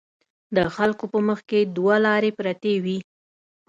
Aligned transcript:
د 0.55 0.57
خلکو 0.75 1.03
په 1.13 1.19
مخکې 1.29 1.59
دوه 1.77 1.95
لارې 2.05 2.31
پرتې 2.39 2.73
وي. 2.83 2.97